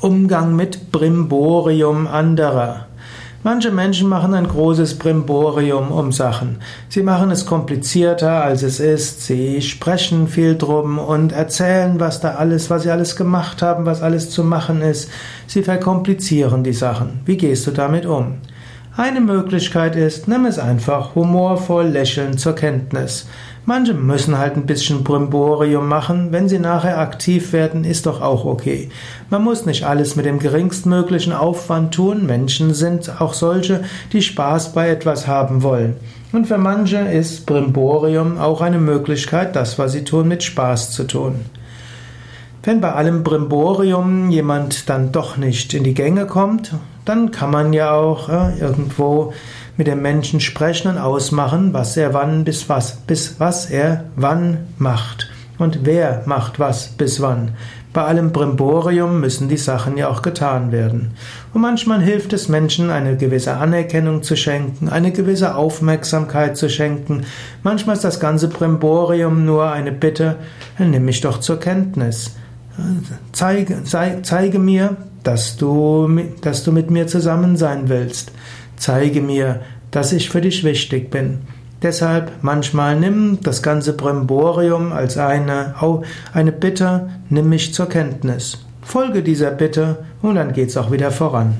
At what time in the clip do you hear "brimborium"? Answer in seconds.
0.92-2.06, 4.98-5.90, 25.04-25.86, 37.44-38.38, 43.22-44.28, 58.32-59.20, 68.48-69.44